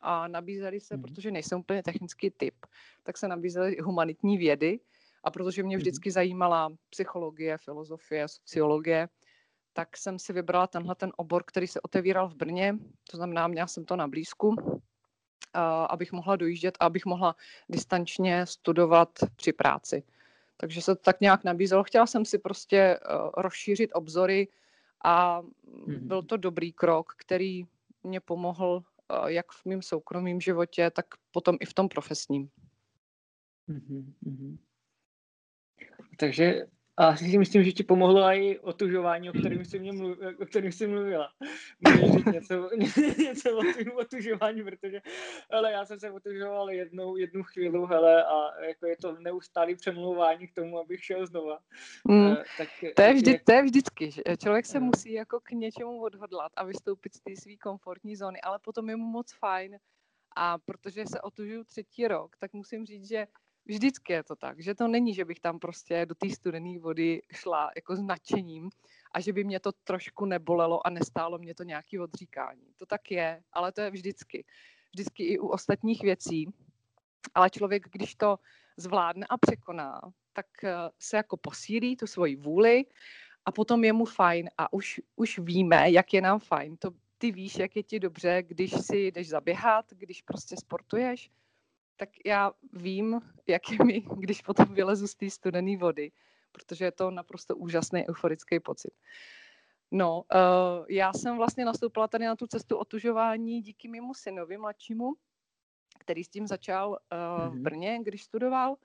A 0.01 0.27
nabízeli 0.27 0.79
se, 0.79 0.95
mm-hmm. 0.95 1.01
protože 1.01 1.31
nejsem 1.31 1.59
úplně 1.59 1.83
technický 1.83 2.31
typ, 2.31 2.55
tak 3.03 3.17
se 3.17 3.27
nabízely 3.27 3.77
humanitní 3.81 4.37
vědy. 4.37 4.79
A 5.23 5.31
protože 5.31 5.63
mě 5.63 5.77
mhm. 5.77 5.81
vždycky 5.81 6.11
zajímala 6.11 6.69
psychologie, 6.89 7.57
filozofie, 7.57 8.27
sociologie, 8.27 9.09
tak 9.73 9.97
jsem 9.97 10.19
si 10.19 10.33
vybrala 10.33 10.67
tenhle 10.67 10.95
ten 10.95 11.11
obor, 11.15 11.43
který 11.45 11.67
se 11.67 11.81
otevíral 11.81 12.29
v 12.29 12.35
Brně, 12.35 12.77
to 13.11 13.17
znamená, 13.17 13.47
měla 13.47 13.67
jsem 13.67 13.85
to 13.85 13.95
na 13.95 14.07
blízku, 14.07 14.55
abych 15.89 16.11
mohla 16.11 16.35
dojíždět 16.35 16.77
a 16.79 16.85
abych 16.85 17.05
mohla 17.05 17.35
distančně 17.69 18.45
studovat 18.45 19.09
při 19.35 19.53
práci. 19.53 20.03
Takže 20.57 20.81
se 20.81 20.95
to 20.95 21.01
tak 21.01 21.21
nějak 21.21 21.43
nabízelo. 21.43 21.83
Chtěla 21.83 22.07
jsem 22.07 22.25
si 22.25 22.37
prostě 22.37 22.77
e, 22.77 22.99
rozšířit 23.37 23.91
obzory 23.93 24.47
a 25.03 25.41
mm-hmm. 25.41 25.99
byl 25.99 26.23
to 26.23 26.37
dobrý 26.37 26.73
krok, 26.73 27.13
který 27.17 27.63
mě 28.03 28.19
pomohl 28.19 28.83
e, 29.09 29.31
jak 29.31 29.51
v 29.51 29.65
mém 29.65 29.81
soukromém 29.81 30.41
životě, 30.41 30.91
tak 30.91 31.05
potom 31.31 31.57
i 31.59 31.65
v 31.65 31.73
tom 31.73 31.89
profesním. 31.89 32.49
Mm-hmm. 33.69 34.57
Takže 36.19 36.67
a 36.97 37.15
si 37.15 37.37
myslím, 37.37 37.63
že 37.63 37.71
ti 37.71 37.83
pomohlo 37.83 38.21
i 38.21 38.59
otužování, 38.59 39.29
o 39.29 39.33
kterém 39.33 39.65
jsi, 39.65 39.79
mě 39.79 39.91
mluv, 39.91 40.17
o 40.41 40.45
kterém 40.45 40.71
jsi 40.71 40.87
mluvila. 40.87 41.29
Můžeš 41.87 42.11
říct 42.11 42.25
něco, 42.25 42.69
něco 43.17 43.57
o 43.57 43.61
tým 43.77 43.91
otužování, 43.95 44.63
protože 44.63 45.01
ale 45.51 45.71
já 45.71 45.85
jsem 45.85 45.99
se 45.99 46.11
otužoval 46.11 46.69
jednou, 46.69 47.17
jednu 47.17 47.43
chvíli, 47.43 47.79
hele, 47.87 48.25
a 48.25 48.61
jako 48.61 48.85
je 48.85 48.97
to 48.97 49.17
neustálý 49.19 49.75
přemlouvání 49.75 50.47
k 50.47 50.53
tomu, 50.53 50.79
abych 50.79 51.03
šel 51.03 51.25
znova. 51.25 51.59
Mm, 52.07 52.35
tak, 52.57 52.67
to, 52.95 53.01
je 53.01 53.13
vždy, 53.13 53.31
jak... 53.31 53.43
to 53.43 53.51
je 53.51 53.63
vždycky, 53.63 54.11
že 54.11 54.21
člověk 54.43 54.65
se 54.65 54.79
musí 54.79 55.13
jako 55.13 55.39
k 55.39 55.51
něčemu 55.51 56.01
odhodlat 56.01 56.51
a 56.55 56.63
vystoupit 56.63 57.13
z 57.13 57.21
té 57.21 57.35
své 57.35 57.55
komfortní 57.55 58.15
zóny, 58.15 58.41
ale 58.41 58.59
potom 58.59 58.89
je 58.89 58.95
mu 58.95 59.05
moc 59.05 59.33
fajn 59.33 59.77
a 60.37 60.57
protože 60.57 61.05
se 61.05 61.21
otužuju 61.21 61.63
třetí 61.63 62.07
rok, 62.07 62.37
tak 62.37 62.53
musím 62.53 62.85
říct, 62.85 63.07
že 63.07 63.27
vždycky 63.67 64.13
je 64.13 64.23
to 64.23 64.35
tak, 64.35 64.59
že 64.59 64.75
to 64.75 64.87
není, 64.87 65.13
že 65.13 65.25
bych 65.25 65.39
tam 65.39 65.59
prostě 65.59 66.05
do 66.05 66.15
té 66.15 66.29
studené 66.29 66.79
vody 66.79 67.21
šla 67.33 67.71
jako 67.75 67.95
s 67.95 68.01
nadšením 68.01 68.69
a 69.11 69.19
že 69.19 69.33
by 69.33 69.43
mě 69.43 69.59
to 69.59 69.71
trošku 69.71 70.25
nebolelo 70.25 70.87
a 70.87 70.89
nestálo 70.89 71.37
mě 71.37 71.55
to 71.55 71.63
nějaký 71.63 71.99
odříkání. 71.99 72.73
To 72.77 72.85
tak 72.85 73.11
je, 73.11 73.43
ale 73.53 73.71
to 73.71 73.81
je 73.81 73.91
vždycky. 73.91 74.45
Vždycky 74.93 75.23
i 75.23 75.39
u 75.39 75.47
ostatních 75.47 76.01
věcí. 76.01 76.53
Ale 77.35 77.49
člověk, 77.49 77.89
když 77.91 78.15
to 78.15 78.39
zvládne 78.77 79.25
a 79.29 79.37
překoná, 79.37 80.01
tak 80.33 80.45
eh, 80.63 80.75
se 80.99 81.17
jako 81.17 81.37
posílí 81.37 81.97
tu 81.97 82.07
svoji 82.07 82.35
vůli 82.35 82.85
a 83.45 83.51
potom 83.51 83.83
je 83.83 83.93
mu 83.93 84.05
fajn 84.05 84.49
a 84.57 84.73
už, 84.73 85.01
už 85.15 85.39
víme, 85.39 85.91
jak 85.91 86.13
je 86.13 86.21
nám 86.21 86.39
fajn. 86.39 86.77
To 86.77 86.91
ty 87.17 87.31
víš, 87.31 87.55
jak 87.55 87.75
je 87.75 87.83
ti 87.83 87.99
dobře, 87.99 88.43
když 88.43 88.71
si 88.71 88.97
jdeš 88.97 89.29
zaběhat, 89.29 89.85
když 89.89 90.21
prostě 90.21 90.57
sportuješ, 90.57 91.29
tak 91.97 92.09
já 92.25 92.51
vím, 92.73 93.21
jak 93.47 93.71
je 93.71 93.85
mi, 93.85 94.03
když 94.17 94.41
potom 94.41 94.73
vylezu 94.73 95.07
z 95.07 95.15
té 95.15 95.29
studené 95.29 95.77
vody, 95.77 96.11
protože 96.51 96.85
je 96.85 96.91
to 96.91 97.11
naprosto 97.11 97.55
úžasný 97.55 98.09
euforický 98.09 98.59
pocit. 98.59 98.93
No, 99.91 100.23
uh, 100.35 100.85
já 100.89 101.13
jsem 101.13 101.37
vlastně 101.37 101.65
nastoupila 101.65 102.07
tady 102.07 102.25
na 102.25 102.35
tu 102.35 102.47
cestu 102.47 102.77
otužování 102.77 103.61
díky 103.61 103.87
mému 103.87 104.13
synovi 104.13 104.57
mladšímu, 104.57 105.13
který 105.99 106.23
s 106.23 106.29
tím 106.29 106.47
začal 106.47 106.89
uh, 106.89 106.97
v 107.49 107.53
mhm. 107.53 107.63
Brně, 107.63 107.99
když 108.03 108.23
studoval 108.23 108.75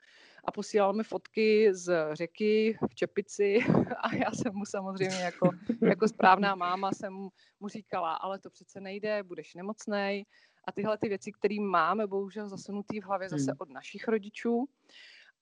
a 0.45 0.53
posílal 0.53 0.93
mi 0.93 1.05
fotky 1.05 1.75
z 1.75 2.15
řeky 2.15 2.79
v 2.91 2.95
Čepici 2.95 3.59
a 4.01 4.15
já 4.15 4.31
jsem 4.33 4.55
mu 4.55 4.67
samozřejmě 4.67 5.17
jako, 5.17 5.51
jako 5.83 6.09
správná 6.09 6.55
máma 6.55 6.93
jsem 6.93 7.29
mu 7.61 7.69
říkala, 7.69 8.15
ale 8.15 8.39
to 8.39 8.51
přece 8.51 8.81
nejde, 8.81 9.23
budeš 9.23 9.55
nemocnej, 9.55 10.25
a 10.65 10.73
tyhle 10.73 10.99
ty 10.99 11.09
věci, 11.09 11.33
které 11.33 11.61
máme 11.61 12.07
bohužel 12.07 12.49
zasunutý 12.49 13.01
v 13.01 13.05
hlavě 13.05 13.29
zase 13.29 13.51
hmm. 13.51 13.57
od 13.59 13.71
našich 13.71 14.09
rodičů, 14.09 14.69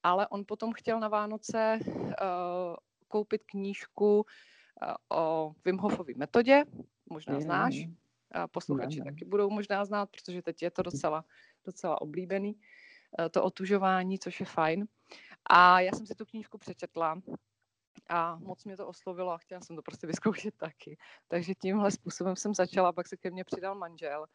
ale 0.03 0.29
on 0.29 0.45
potom 0.47 0.73
chtěl 0.73 1.01
na 1.01 1.09
Vánoce 1.09 1.79
uh, 1.85 2.15
koupit 3.09 3.43
knížku 3.45 4.17
uh, 4.17 5.19
o 5.19 5.55
Wim 5.65 5.79
Hofový 5.79 6.15
metodě, 6.15 6.65
možná 7.11 7.41
znáš, 7.41 7.77
uh, 7.87 7.93
posluchači 8.51 8.99
ne, 8.99 9.05
ne. 9.05 9.11
taky 9.11 9.25
budou 9.25 9.51
možná 9.51 9.85
znát, 9.85 10.09
protože 10.11 10.43
teď 10.43 10.63
je 10.63 10.71
to 10.71 10.83
docela, 10.83 11.25
docela 11.65 12.01
oblíbený, 12.01 12.55
uh, 12.55 13.29
to 13.31 13.45
otužování, 13.45 14.19
což 14.19 14.41
je 14.41 14.47
fajn. 14.47 14.87
A 15.51 15.81
já 15.81 15.93
jsem 15.93 16.07
si 16.07 16.15
tu 16.15 16.27
knížku 16.27 16.59
přečetla 16.59 17.21
a 18.09 18.37
moc 18.37 18.65
mě 18.65 18.77
to 18.77 18.89
oslovilo 18.89 19.33
a 19.33 19.39
chtěla 19.39 19.61
jsem 19.61 19.77
to 19.77 19.83
prostě 19.83 20.07
vyzkoušet 20.07 20.55
taky. 20.57 20.99
Takže 21.29 21.55
tímhle 21.55 21.91
způsobem 21.91 22.37
jsem 22.37 22.55
začala, 22.55 22.93
pak 22.93 23.09
se 23.09 23.17
ke 23.17 23.31
mně 23.31 23.45
přidal 23.45 23.75
manžel 23.75 24.27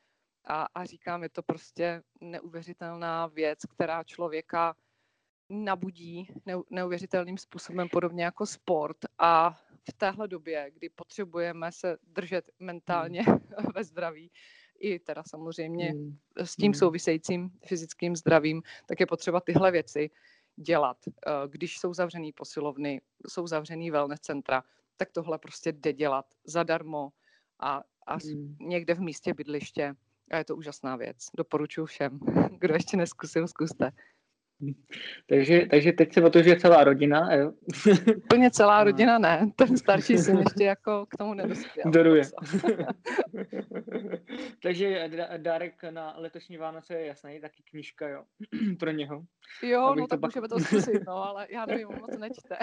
a, 0.47 0.67
a 0.75 0.85
říkám, 0.85 1.23
je 1.23 1.29
to 1.29 1.43
prostě 1.43 2.01
neuvěřitelná 2.21 3.27
věc, 3.27 3.59
která 3.65 4.03
člověka 4.03 4.75
nabudí 5.49 6.27
neuvěřitelným 6.69 7.37
způsobem, 7.37 7.89
podobně 7.91 8.23
jako 8.23 8.45
sport. 8.45 8.97
A 9.17 9.49
v 9.89 9.93
téhle 9.97 10.27
době, 10.27 10.71
kdy 10.73 10.89
potřebujeme 10.89 11.71
se 11.71 11.97
držet 12.03 12.49
mentálně 12.59 13.23
mm. 13.27 13.37
ve 13.75 13.83
zdraví, 13.83 14.31
i 14.79 14.99
teda 14.99 15.23
samozřejmě 15.27 15.93
mm. 15.93 16.17
s 16.37 16.55
tím 16.55 16.69
mm. 16.69 16.73
souvisejícím 16.73 17.49
fyzickým 17.65 18.15
zdravím, 18.15 18.61
tak 18.85 18.99
je 18.99 19.05
potřeba 19.05 19.41
tyhle 19.41 19.71
věci 19.71 20.09
dělat. 20.55 20.97
Eh, 21.07 21.31
když 21.47 21.79
jsou 21.79 21.93
zavřený 21.93 22.33
posilovny, 22.33 23.01
jsou 23.27 23.47
zavřený 23.47 23.91
wellness 23.91 24.19
centra, 24.19 24.63
tak 24.97 25.11
tohle 25.11 25.39
prostě 25.39 25.71
jde 25.71 25.93
dělat 25.93 26.25
zadarmo 26.45 27.09
a, 27.59 27.83
a 28.07 28.15
mm. 28.15 28.57
někde 28.59 28.93
v 28.93 29.01
místě 29.01 29.33
bydliště 29.33 29.95
a 30.32 30.38
je 30.38 30.46
to 30.46 30.55
úžasná 30.55 30.96
věc. 30.96 31.17
Doporučuji 31.38 31.86
všem. 31.86 32.20
Kdo 32.60 32.74
ještě 32.74 32.98
neskusil, 32.98 33.48
zkuste. 33.48 33.91
Takže, 35.29 35.65
takže 35.70 35.91
teď 35.91 36.13
se 36.13 36.22
otožuje 36.22 36.60
celá 36.60 36.84
rodina, 36.84 37.34
jo? 37.34 37.51
Úplně 38.17 38.51
celá 38.51 38.84
rodina 38.84 39.17
ne. 39.17 39.51
Ten 39.55 39.77
starší 39.77 40.17
syn 40.17 40.38
ještě 40.38 40.63
jako 40.63 41.05
k 41.05 41.17
tomu 41.17 41.34
nedospěl. 41.34 41.91
Doruje. 41.91 42.24
takže 44.63 45.10
dárek 45.38 45.84
na 45.89 46.13
letošní 46.17 46.58
Vánoce 46.58 46.94
je 46.94 47.05
jasný, 47.05 47.41
taky 47.41 47.63
knížka, 47.63 48.10
jo? 48.10 48.24
Pro 48.79 48.91
něho. 48.91 49.25
Jo, 49.63 49.96
no 49.96 50.08
tak 50.08 50.20
pak... 50.20 50.32
můžeme 50.32 50.50
to 50.50 50.60
zkusit, 50.60 51.01
no, 51.08 51.13
ale 51.13 51.48
já 51.50 51.65
nevím, 51.65 51.88
moc 51.88 52.17
nečte. 52.17 52.58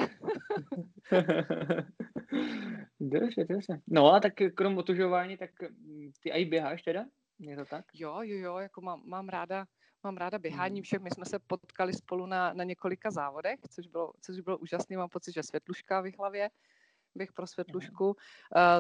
dobře, 3.00 3.45
dobře. 3.45 3.81
No 3.88 4.12
a 4.12 4.21
tak 4.21 4.33
krom 4.54 4.78
otužování, 4.78 5.37
tak 5.37 5.50
ty 6.23 6.31
i 6.31 6.45
běháš 6.45 6.83
teda? 6.83 7.04
Je 7.42 7.56
to 7.56 7.64
tak? 7.64 7.84
Jo, 7.94 8.18
jo, 8.22 8.37
jo, 8.38 8.56
jako 8.56 8.80
mám, 8.80 9.02
mám 9.04 9.28
ráda 9.28 9.66
mám 10.04 10.16
ráda 10.16 10.38
běhání, 10.38 10.82
však 10.82 11.02
my 11.02 11.11
jsme 11.11 11.25
se 11.25 11.38
potkali 11.38 11.92
spolu 11.92 12.26
na, 12.26 12.52
na 12.52 12.64
několika 12.64 13.11
závodech, 13.11 13.61
což 13.70 13.87
bylo, 13.87 14.12
což 14.20 14.40
bylo 14.40 14.58
úžasné, 14.58 14.96
mám 14.96 15.08
pocit, 15.08 15.32
že 15.32 15.42
Světluška 15.42 16.00
v 16.00 16.16
hlavě, 16.18 16.50
běh 17.14 17.32
pro 17.32 17.46
Světlušku. 17.46 18.06
Uh, 18.06 18.14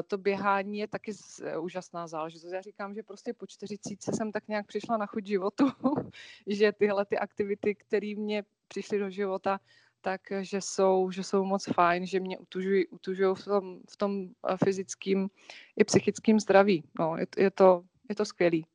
to 0.06 0.18
běhání 0.18 0.78
je 0.78 0.88
taky 0.88 1.12
z, 1.14 1.40
uh, 1.40 1.64
úžasná 1.64 2.06
záležitost. 2.06 2.52
Já 2.52 2.60
říkám, 2.60 2.94
že 2.94 3.02
prostě 3.02 3.34
po 3.34 3.46
40 3.46 4.02
jsem 4.02 4.32
tak 4.32 4.48
nějak 4.48 4.66
přišla 4.66 4.96
na 4.96 5.06
chuť 5.06 5.26
životu, 5.26 5.64
že 6.46 6.72
tyhle 6.72 7.04
ty 7.04 7.18
aktivity, 7.18 7.74
které 7.74 8.14
mě 8.16 8.44
přišly 8.68 8.98
do 8.98 9.10
života, 9.10 9.60
takže 10.00 10.60
jsou, 10.60 11.10
že 11.10 11.22
jsou 11.22 11.44
moc 11.44 11.64
fajn, 11.64 12.06
že 12.06 12.20
mě 12.20 12.38
utužují, 12.38 12.86
utužují 12.86 13.34
v 13.34 13.44
tom, 13.44 13.80
v 13.90 13.96
tom 13.96 14.28
eh, 14.48 14.56
fyzickém 14.64 15.28
i 15.76 15.84
psychickém 15.84 16.40
zdraví. 16.40 16.84
No, 16.98 17.16
je, 17.16 17.26
je, 17.36 17.50
to, 17.50 17.84
je 18.12 18.16
to 18.16 18.24
skvělý. 18.24 18.66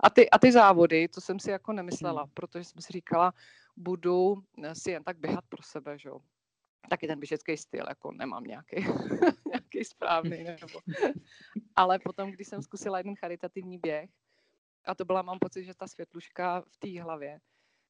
A 0.00 0.10
ty, 0.10 0.30
a 0.30 0.38
ty 0.38 0.52
závody, 0.52 1.08
to 1.08 1.20
jsem 1.20 1.38
si 1.38 1.50
jako 1.50 1.72
nemyslela, 1.72 2.22
Hmm. 2.22 2.30
protože 2.34 2.64
jsem 2.64 2.82
si 2.82 2.92
říkala, 2.92 3.34
budu 3.76 4.42
eh, 4.62 4.74
si 4.74 4.90
jen 4.90 5.04
tak 5.04 5.18
běhat 5.18 5.44
pro 5.48 5.62
sebe, 5.62 5.98
že 5.98 6.08
jo. 6.08 6.20
Taky 6.90 7.06
ten 7.06 7.18
běžecký 7.20 7.56
styl, 7.56 7.84
jako 7.88 8.12
nemám 8.12 8.44
nějaký, 8.44 8.76
nějaký 9.48 9.84
správný, 9.84 10.44
nebo. 10.44 10.80
Ale 11.76 11.98
potom, 11.98 12.30
když 12.30 12.48
jsem 12.48 12.62
zkusila 12.62 12.98
jeden 12.98 13.16
charitativní 13.16 13.78
běh, 13.78 14.10
a 14.86 14.94
to 14.94 15.04
byla, 15.04 15.22
mám 15.22 15.38
pocit, 15.38 15.64
že 15.64 15.74
ta 15.74 15.86
světluška 15.86 16.60
v 16.60 16.76
té 16.76 17.02
hlavě, 17.02 17.40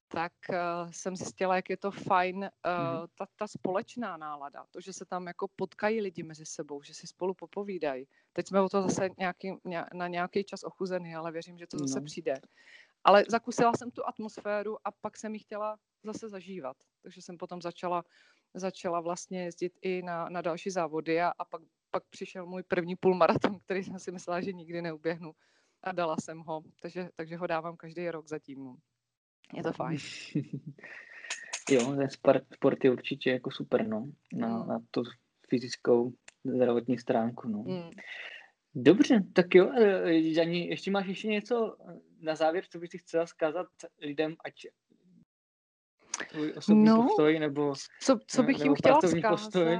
tak 0.07 0.33
uh, 0.49 0.91
jsem 0.91 1.15
zjistila, 1.15 1.55
jak 1.55 1.69
je 1.69 1.77
to 1.77 1.91
fajn, 1.91 2.37
uh, 2.37 2.49
ta, 3.17 3.25
ta 3.35 3.47
společná 3.47 4.17
nálada, 4.17 4.65
to, 4.71 4.81
že 4.81 4.93
se 4.93 5.05
tam 5.05 5.27
jako 5.27 5.47
potkají 5.55 6.01
lidi 6.01 6.23
mezi 6.23 6.45
sebou, 6.45 6.81
že 6.83 6.93
si 6.93 7.07
spolu 7.07 7.33
popovídají. 7.33 8.07
Teď 8.33 8.47
jsme 8.47 8.61
o 8.61 8.69
to 8.69 8.81
zase 8.81 9.09
nějaký, 9.17 9.53
ně, 9.63 9.85
na 9.93 10.07
nějaký 10.07 10.43
čas 10.43 10.63
ochuzený, 10.63 11.15
ale 11.15 11.31
věřím, 11.31 11.57
že 11.57 11.67
to 11.67 11.77
zase 11.77 11.99
No. 11.99 12.05
přijde. 12.05 12.33
Ale 13.03 13.23
zakusila 13.29 13.71
jsem 13.73 13.91
tu 13.91 14.07
atmosféru 14.07 14.87
a 14.87 14.91
pak 14.91 15.17
jsem 15.17 15.33
ji 15.33 15.39
chtěla 15.39 15.77
zase 16.03 16.29
zažívat. 16.29 16.77
Takže 17.01 17.21
jsem 17.21 17.37
potom 17.37 17.61
začala, 17.61 18.03
začala 18.53 19.01
vlastně 19.01 19.43
jezdit 19.43 19.73
i 19.81 20.01
na, 20.01 20.29
na 20.29 20.41
další 20.41 20.69
závody 20.69 21.21
a, 21.21 21.33
a 21.39 21.45
pak, 21.45 21.61
pak 21.91 22.03
přišel 22.09 22.45
můj 22.45 22.63
první 22.63 22.95
půlmaraton, 22.95 23.59
který 23.59 23.83
jsem 23.83 23.99
si 23.99 24.11
myslela, 24.11 24.41
že 24.41 24.53
nikdy 24.53 24.81
neuběhnu 24.81 25.31
a 25.83 25.91
dala 25.91 26.15
jsem 26.19 26.39
ho, 26.39 26.63
takže, 26.81 27.09
takže 27.15 27.37
ho 27.37 27.47
dávám 27.47 27.77
každý 27.77 28.09
rok 28.09 28.27
zatím. 28.27 28.77
Je 29.53 29.63
to 29.63 29.73
fajn. 29.73 29.97
jo, 31.69 31.95
ten 31.95 32.09
sport, 32.09 32.43
sport 32.53 32.83
je 32.83 32.91
určitě 32.91 33.31
jako 33.31 33.51
super, 33.51 33.87
no, 33.87 34.11
na, 34.33 34.47
Mm. 34.47 34.67
na 34.67 34.79
tu 34.91 35.03
fyzickou 35.49 36.13
zdravotní 36.43 36.97
stránku, 36.97 37.47
no. 37.47 37.63
Mm. 37.63 37.89
Dobře, 38.75 39.23
tak 39.33 39.55
jo, 39.55 39.71
eh, 39.77 40.13
Jani, 40.13 40.67
ještě 40.67 40.91
máš 40.91 41.07
ještě 41.07 41.27
něco 41.27 41.77
na 42.19 42.35
závěr, 42.35 42.63
co 42.69 42.79
bys 42.79 42.91
si 42.91 42.97
chtěla 42.97 43.25
zkázat 43.25 43.67
lidem, 44.01 44.35
ať 44.45 44.53
tvůj 46.29 46.53
osobní 46.57 46.83
No, 46.83 47.03
postoj, 47.03 47.39
nebo, 47.39 47.73
Co, 48.01 48.19
co 48.27 48.43
bych 48.43 48.57
jim 48.57 48.63
nebo 48.63 48.75
chtěla 48.75 48.93
pracovní 48.99 49.21
vzkázat 49.21 49.43
postoj. 49.43 49.79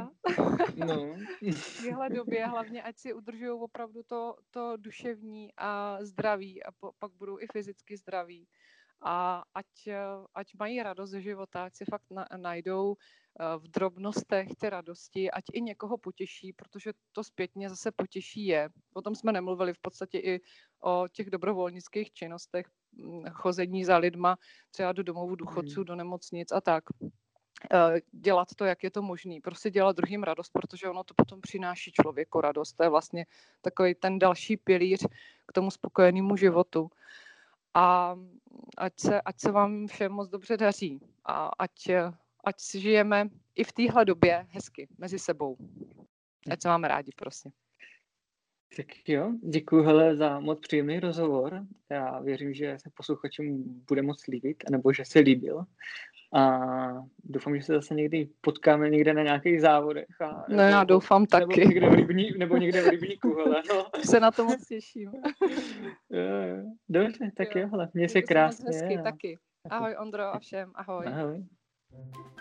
no, 0.75 1.15
v 1.51 1.83
téhle 1.83 2.09
době, 2.09 2.45
hlavně 2.45 2.83
ať 2.83 2.97
si 2.97 3.13
udržují 3.13 3.51
opravdu 3.51 4.03
to, 4.03 4.35
to 4.51 4.77
duševní 4.77 5.49
a 5.57 5.97
zdraví 6.01 6.63
a 6.63 6.71
po, 6.71 6.91
pak 6.99 7.11
budou 7.11 7.39
i 7.39 7.47
fyzicky 7.53 7.97
zdraví. 7.97 8.47
A 9.01 9.43
ať, 9.53 9.87
eh, 9.87 9.97
ať 10.35 10.47
mají 10.59 10.83
radost 10.83 11.09
ze 11.09 11.21
života, 11.21 11.63
ať 11.63 11.75
si 11.75 11.85
fakt 11.85 12.05
na, 12.11 12.27
najdou 12.37 12.95
eh, 12.95 13.57
v 13.57 13.67
drobnostech 13.67 14.47
ty 14.59 14.69
radosti, 14.69 15.31
ať 15.31 15.43
i 15.53 15.61
někoho 15.61 15.97
potěší, 15.97 16.53
protože 16.53 16.91
to 17.11 17.23
zpětně 17.23 17.69
zase 17.69 17.91
potěší 17.91 18.45
je. 18.45 18.69
O 18.93 19.01
tom 19.01 19.15
jsme 19.15 19.31
nemluvili 19.31 19.73
v 19.73 19.79
podstatě 19.79 20.17
i 20.19 20.41
o 20.83 21.07
těch 21.11 21.29
dobrovolnických 21.29 22.13
činnostech, 22.13 22.65
mm, 22.93 23.25
chození 23.29 23.85
za 23.85 23.97
lidma, 23.97 24.37
třeba 24.71 24.91
do 24.91 25.03
domovů 25.03 25.35
důchodců, 25.35 25.83
do 25.83 25.95
nemocnic 25.95 26.51
a 26.51 26.61
tak. 26.61 26.83
Eh, 27.71 28.01
Dělat 28.11 28.47
to, 28.55 28.65
jak 28.65 28.83
je 28.83 28.91
to 28.91 29.01
možný. 29.01 29.41
Prostě 29.41 29.69
dělat 29.69 29.95
druhým 29.95 30.23
radost, 30.23 30.49
protože 30.49 30.89
ono 30.89 31.03
to 31.03 31.13
potom 31.17 31.41
přináší 31.41 31.91
člověku 31.91 32.41
radost. 32.41 32.73
To 32.73 32.83
je 32.83 32.89
vlastně 32.89 33.25
takový 33.61 33.95
ten 33.95 34.19
další 34.19 34.57
pilíř 34.57 35.05
k 35.47 35.53
tomu 35.53 35.71
spokojenému 35.71 36.37
životu. 36.37 36.89
A 37.75 38.15
ať 38.77 38.99
se, 38.99 39.21
ať 39.21 39.39
se 39.39 39.51
vám 39.51 39.87
všem 39.87 40.11
moc 40.11 40.29
dobře 40.29 40.57
daří. 40.57 40.99
A 41.25 41.49
ať, 41.59 41.89
ať 42.43 42.59
si 42.59 42.81
žijeme 42.81 43.29
i 43.55 43.63
v 43.63 43.71
téhle 43.71 44.05
době 44.05 44.47
hezky 44.49 44.87
mezi 44.97 45.19
sebou. 45.19 45.57
Ať 46.51 46.61
se 46.61 46.67
máme 46.67 46.87
rádi 46.87 47.11
prostě. 47.15 47.49
tak 48.77 48.85
jo, 49.07 49.31
děkuji 49.43 49.83
hele 49.83 50.15
za 50.15 50.39
moc 50.39 50.59
příjemný 50.59 50.99
rozhovor. 50.99 51.65
Já 51.89 52.19
věřím, 52.19 52.53
že 52.53 52.77
se 52.79 52.89
posluchačům 52.97 53.63
bude 53.87 54.01
moc 54.01 54.27
líbit, 54.27 54.63
nebo 54.69 54.93
že 54.93 55.05
se 55.05 55.19
líbil. 55.19 55.65
A 56.33 56.59
doufám, 57.23 57.57
že 57.57 57.63
se 57.63 57.73
zase 57.73 57.93
někdy 57.95 58.29
potkáme 58.41 58.89
někde 58.89 59.13
na 59.13 59.23
nějakých 59.23 59.61
závodech. 59.61 60.05
A, 60.21 60.45
No 60.49 60.63
já 60.63 60.83
doufám 60.83 61.21
nebo 61.21 61.47
taky. 61.47 61.67
Někde 61.67 61.89
v 61.89 61.93
rybní, 61.93 62.31
nebo 62.37 62.57
někde 62.57 62.81
v 62.81 62.87
rybníku, 62.87 63.35
hele, 63.35 63.61
no. 63.69 63.85
Se 64.05 64.19
na 64.19 64.31
to 64.31 64.45
moc 64.45 64.67
těším. 64.67 65.11
Jo, 66.11 66.21
jo. 66.57 66.63
Dobře, 66.89 67.31
tak 67.37 67.55
Jo. 67.55 67.61
jo, 67.61 67.67
hele, 67.71 67.89
měj 67.93 68.09
se 68.09 68.21
krásně. 68.21 68.65
Hezky 68.67 68.97
a- 68.97 69.01
taky. 69.03 69.37
Ahoj 69.69 69.95
Ondro 70.01 70.23
a 70.23 70.39
všem, 70.39 70.71
ahoj. 70.75 71.05
Ahoj. 71.07 71.43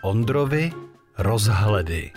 Ondrovi 0.03 0.69
rozhledy. 1.17 2.11